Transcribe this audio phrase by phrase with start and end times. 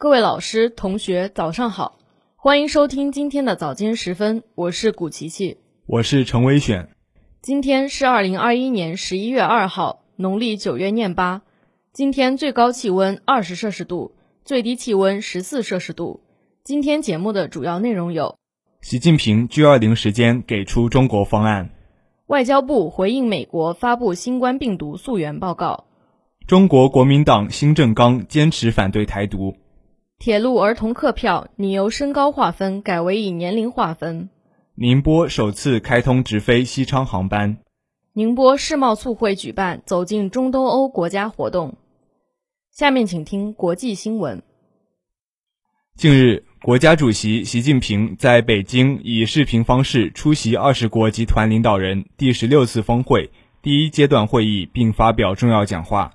[0.00, 1.98] 各位老师、同学，早上好，
[2.34, 6.88] 欢迎收听今天的早间时分，我是古琪琪，我是陈伟选。
[7.42, 11.42] 今天是二零二一年十一月二号，农历九月廿八。
[11.92, 16.22] 今天最高气温二十摄氏度，最低气温十四摄氏度。
[16.64, 18.38] 今天节目的主要内容有：
[18.80, 21.66] 习近平 G 二零时间给出中国方案；
[22.28, 25.84] 外交部回应美国发布新冠病毒溯源报告；
[26.46, 29.54] 中国国民党新政纲坚持反对台独。
[30.20, 34.28] 铁路儿童客票拟由身高划分改为以年龄划分。
[34.74, 37.56] 宁波首次开通直飞西昌航班。
[38.12, 41.78] 宁波世贸促会举办走进中东欧国家活动。
[42.70, 44.42] 下面请听国际新闻。
[45.96, 53.30] 近日，国家主席习近平在北京以视频方式出席二十国集团领导人第十六次峰会
[53.62, 56.12] 第一阶段会议，并发表重要讲话。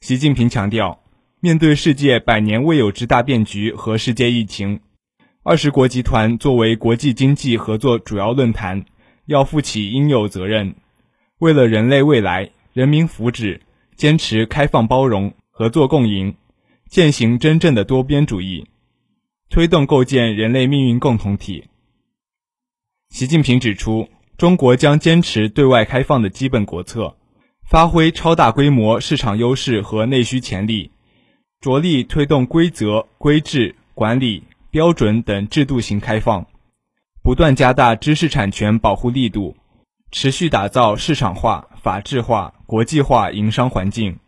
[0.00, 1.03] 习近平强调。
[1.44, 4.80] 面对世界百年未有之大变局和世界疫情，
[5.42, 8.86] 二十国集团作为国际经济合作主要论坛，
[9.26, 10.74] 要负起应有责任，
[11.40, 13.60] 为了人类未来、人民福祉，
[13.94, 16.34] 坚持开放包容、合作共赢，
[16.88, 18.66] 践行真正的多边主义，
[19.50, 21.64] 推动构建人类命运共同体。
[23.10, 24.08] 习近平指出，
[24.38, 27.18] 中国将坚持对外开放的基本国策，
[27.68, 30.92] 发挥超大规模市场优势和内需潜力。
[31.64, 36.46] 着力推动规则、规制、管理、标准等制度型开放，
[37.22, 39.56] 不断加大知识产权保护力度，
[40.10, 44.18] 持续打造市场化、法治化、国际化营商环境，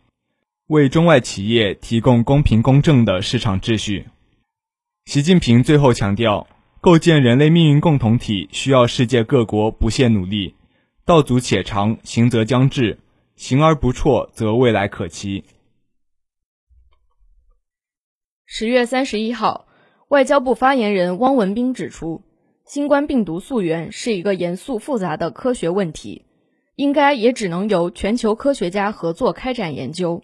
[0.69, 4.07] 为中外企业提供公平公正的市场秩序。
[5.05, 6.47] 习近平最后强调，
[6.81, 10.55] 构建人类命运共同体需要世界各国不懈努力，
[11.05, 12.97] 道阻且长，行则将至，
[13.35, 15.43] 行而不辍，则未来可期。
[18.49, 19.67] 十月三十一号，
[20.07, 22.21] 外交部发言人汪文斌指出，
[22.65, 26.23] 新冠病毒溯源是一个严肃复杂的科学问题，
[26.77, 30.23] 应该也只能由全球科学家合作开展研究。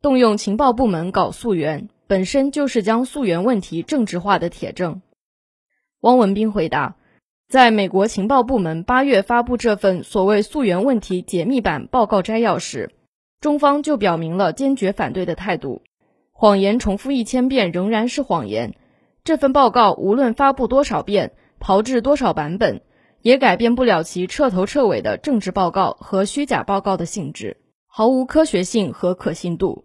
[0.00, 5.02] 动用情报部门搞溯源，本身就是将溯源问题政治化的铁证。
[6.02, 6.94] 汪文斌回答，
[7.48, 12.92] 在美国情报部门八月发布这份所谓溯源问题解密版报告摘要时，
[13.40, 15.82] 中方就表明了坚决反对的态度。
[16.40, 18.76] 谎言重复一千遍仍然是谎言。
[19.24, 22.80] 这份报告无论发布多少遍，炮制多少版本，
[23.22, 27.56] 也改变不了其彻头彻尾的政治报告和虚假报告的性质，
[27.88, 29.82] 毫无科学性和可信度。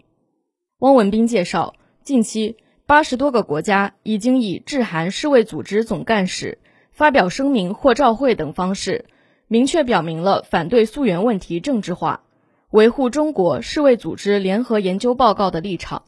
[0.77, 6.59] 汪文斌介绍，近期八十多个国家已经以致函世卫组织总干事、
[6.91, 9.05] 发表声明或照会等方式，
[9.47, 12.21] 明确表明了反对溯源问题政治化，
[12.69, 16.03] 维护中国世卫组织联合研究报告的立场。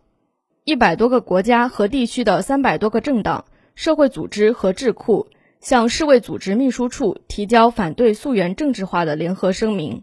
[0.65, 3.45] 一百多个国家和地区的三百多个政党、
[3.75, 5.27] 社会组织和智库
[5.59, 10.01] 向世卫组织秘书处提交反对溯源政治化的联合声明，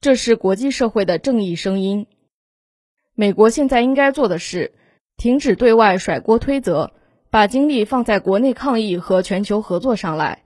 [0.00, 2.08] 这是国际社会的正义声音。
[3.14, 4.72] 美国现在应该做的是，
[5.16, 6.90] 停止对外甩锅推责，
[7.30, 10.42] 把精力放在国内抗疫和全球合作上来，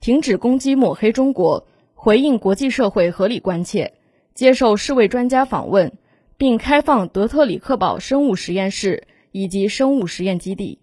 [0.00, 3.92] 停止攻击抹黑中国，回应国际社会合理关切，
[4.34, 5.92] 接受世卫专家访问。
[6.38, 10.78] 并开放德特里克堡生物实验室以及生物实验基地。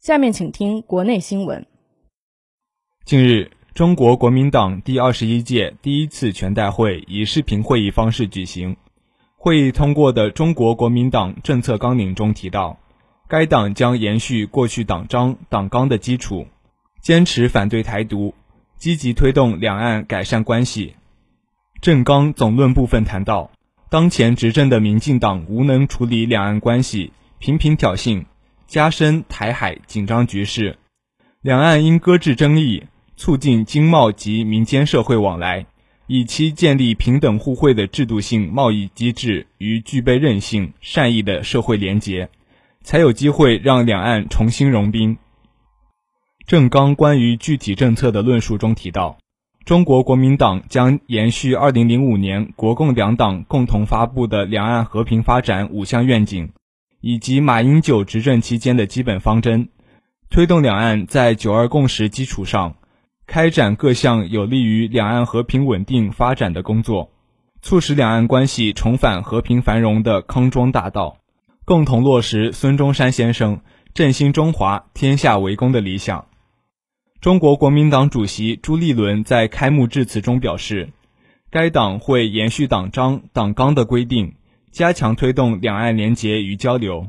[0.00, 1.66] 下面请听国内新闻。
[3.04, 8.76] 近日，中国国民党第二十一届第一次全代会以视频会议方式举行。
[9.36, 12.78] 会议通过的中国国民党政策纲领中提到，
[13.28, 16.46] 该党将延续过去党章党纲的基础，
[17.02, 18.34] 坚持反对台独，
[18.78, 20.94] 积极推动两岸改善关系。
[21.82, 23.50] 政纲总论部分谈到。
[23.94, 28.24] 当前执政的民进党无能处理两岸关系，频频挑衅，
[28.66, 30.78] 加深台海紧张局势。
[31.42, 32.82] 两岸应搁置争议，
[33.14, 35.66] 促进经贸及民间社会往来，
[36.08, 42.28] 以期建立平等互惠的制度性贸易机制与具备韧性、善意的社会联结，
[42.82, 45.16] 才有机会让两岸重新融冰。
[46.48, 49.18] 郑刚关于具体政策的论述中提到。
[49.64, 56.50] 中国国民党将延续2005年国共两党共同发布的两岸和平发展五项愿景，
[57.00, 59.70] 以及马英九执政期间的基本方针，
[60.28, 62.76] 推动两岸在“九二共识”基础上，
[63.26, 67.12] 开展各项有利于两岸和平稳定发展的工作，
[67.62, 71.16] 促使两岸关系重返和平繁荣的康庄大道，
[71.64, 73.60] 共同落实孙中山先生
[73.94, 76.26] “振兴中华，天下为公”的理想。
[77.24, 80.90] 中国国民党主席朱立伦在开幕致辞中表示，
[81.50, 84.34] 该党会延续党章党纲的规定，
[84.70, 87.06] 加强推动两岸联结与交流。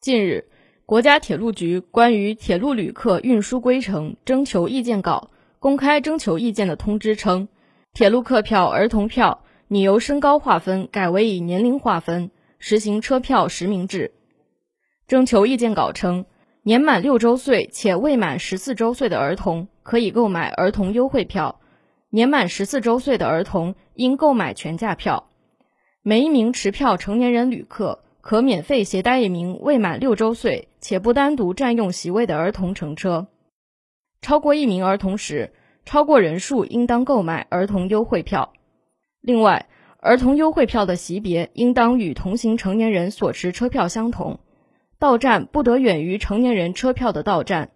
[0.00, 0.48] 近日，
[0.86, 7.48] 国家铁路局关于铁路旅客运输规程征求意见稿公开征求意见的通知称，
[7.94, 12.30] 铁路客票儿童票拟由身高划分改为以年龄划分，
[12.60, 14.12] 实行车票实名制。
[15.08, 16.26] 征求意见稿称，
[16.62, 21.60] 年满六周岁且未满十四周岁的儿童可以购买儿童优惠票，
[22.10, 25.28] 年满十四周岁的儿童应购买全价票。
[26.02, 28.04] 每一名持票成年人旅客。
[28.22, 33.28] 可免费携带一名未满六周岁且不单独占用席位的儿童乘车。
[34.20, 35.54] 超过一名儿童时，
[35.86, 38.52] 超过人数应当购买儿童优惠票。
[39.22, 39.70] 另外，
[40.00, 44.38] 儿童优惠票的席别应当与同行成年人所持车票相同，
[45.00, 47.70] 到站不得远于成年人车票的到站。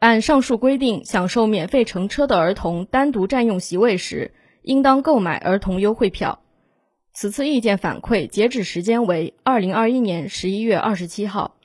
[0.00, 6.42] 按上述规定享受免费乘车的儿童单独占用席位时，应当购买儿童优惠票。
[7.14, 11.56] 此次意见反馈截止时间为二零二一年十一月二十七号。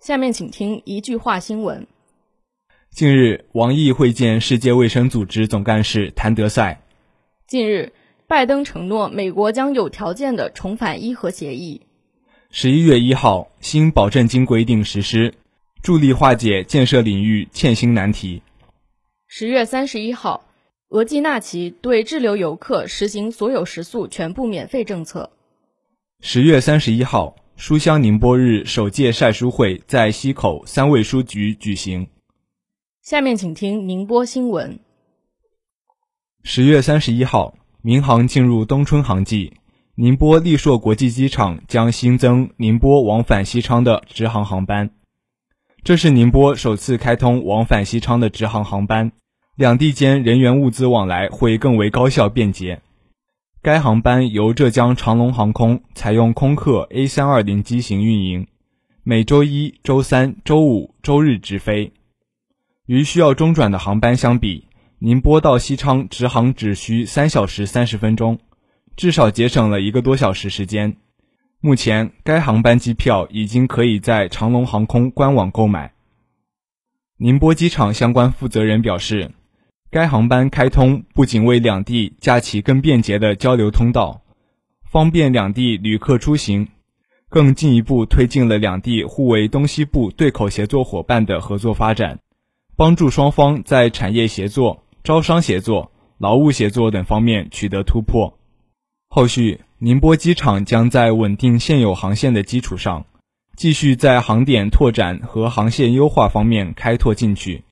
[0.00, 1.86] 下面请听一句话新闻。
[2.90, 6.80] 近日，王毅会见世界卫生组织总干事谭德赛。
[7.46, 7.92] 近日，
[8.26, 11.83] 拜登承诺美国将有条件的重返伊核协议。
[12.56, 15.34] 十一月一号，新保证金规定实施，
[15.82, 18.42] 助力化解建设领域欠薪难题。
[19.26, 20.44] 十月三十一号。
[20.90, 25.32] 额济纳旗对滞留游客实行所有食宿全部免费政策。
[26.20, 32.06] 十月三十一号，书香宁波日首届晒书会在溪口三味书局举行。
[33.02, 34.78] 下面请听宁波新闻。
[36.44, 39.54] 十月三十一号，民航进入冬春航季，
[39.96, 44.90] 宁波丽硕国际机场将新增宁波往返西昌的直航航班，
[45.84, 49.12] 这是宁波首次开通往返西昌的直航航班。
[49.54, 52.82] 两地间人员物资往来会更为高效便捷。
[53.62, 58.48] 该航班由浙江长龙航空采用空客 A320 机型运营，
[59.04, 61.92] 每周一、周三、周五、周日直飞。
[62.86, 64.66] 与需要中转的航班相比，
[64.98, 68.40] 宁波到西昌直航只需三小时三十分钟，
[68.96, 70.96] 至少节省了一个多小时时间。
[71.60, 75.92] 目前，该航班机票已经可以在长龙航空官网购买。
[77.16, 79.30] 宁波机场相关负责人表示。
[79.90, 84.22] 该航班开通不仅为两地架起更便捷的交流通道，
[84.82, 86.66] 方便两地旅客出行，
[87.28, 92.18] 更进一步推进了两地互为东西部对口协作伙伴的合作发展，
[92.74, 98.36] 帮助双方在产业协作、招商协作、劳务协作等方面取得突破。
[99.16, 103.06] 后续，宁波机场将在稳定现有航线的基础上，
[103.56, 107.62] 继续在航点拓展和航线优化方面开拓进取。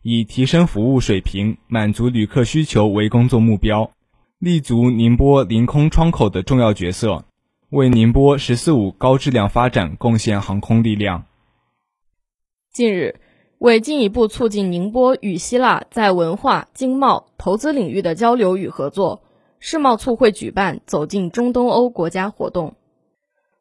[0.00, 3.90] 以提升服务水平、满足旅客需求为工作目标，
[4.38, 7.26] 立足宁波临空窗口的重要角色，
[7.68, 11.26] 为宁波“十四五”高质量发展贡献航空力量。
[12.72, 13.20] 近日，
[13.58, 19.24] 为进一步促进宁波与希腊在文化、经贸、投资领域的交流与合作，
[19.68, 22.76] 世贸促会举办“走进中东欧国家”活动。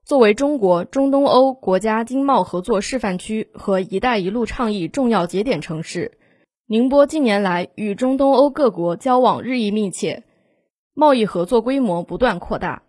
[0.03, 6.19] 作为中国中东欧国家经贸合作示范区和“一带一路”倡议重要节点城市。
[6.67, 10.21] 宁波近年来与中东欧各国交往日益密切，
[10.93, 12.83] 贸易合作规模不断扩大。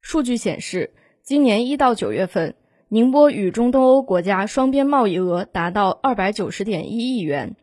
[0.00, 0.94] 数据显示，
[1.24, 2.54] 今年一到九月份，
[2.88, 7.56] 宁波与中东欧国家双边贸易额达到二百九十点一亿元，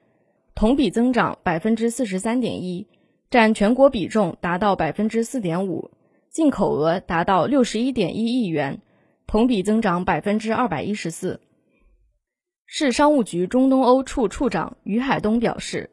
[0.56, 2.86] 同比增长百分之四十三点一，
[3.30, 5.92] 占全国比重达到百分之四点五；
[6.32, 8.82] 进口额达到六十一点一亿元，
[9.28, 11.40] 同比增长百分之二百一十四。
[12.66, 15.92] 市商务局中东欧处处长于海东表示，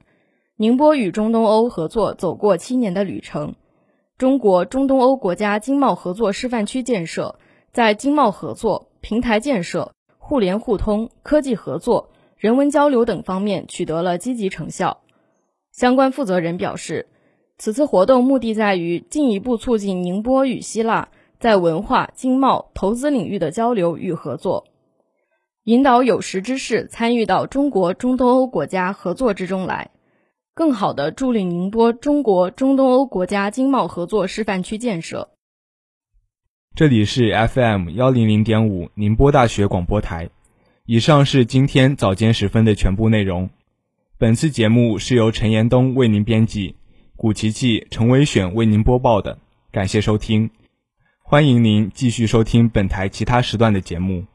[0.57, 3.55] 宁波与中东欧合作走过七年的旅程，
[4.17, 7.39] 中国中东欧国家经贸合作示范区建设
[7.71, 15.03] 在经贸合作、平台建设、互联互通、科技合作、人文交流等方面取得了积极成效。
[15.71, 17.09] 相关负责人表示，
[17.59, 21.09] 此次活动目的在于进一步促进宁波与希腊
[21.39, 24.67] 在文化、经贸、投资领域的交流与合作。
[25.65, 29.91] 引导有识之士参与到中国中东欧国家合作之中来，
[30.55, 35.31] 更好地助力宁波中国中东欧国家经贸合作示范区建设。
[36.75, 40.29] 这里是 FM 幺零零点五宁波大学广播台。
[40.85, 43.51] 以上是今天早间时分的全部内容。
[44.19, 46.77] 本次节目是由陈延东为您编辑，
[47.19, 49.39] 古奇迹、陈伟选为您播报的。
[49.73, 50.51] 感谢收听，
[51.23, 54.27] 欢迎您继续收听本台其他时段的节目。